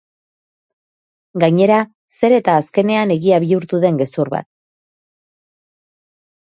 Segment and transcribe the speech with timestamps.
[1.43, 1.77] Gainera,
[2.15, 4.51] zer eta azkenean egia bihurtu den gezur bat.